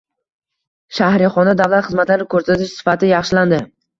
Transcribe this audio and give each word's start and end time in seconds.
Shahrixonda 0.99 1.53
davlat 1.59 1.85
xizmatlari 1.89 2.27
ko‘rsatish 2.33 2.75
sifati 2.79 3.13
yaxshilandi 3.13 3.63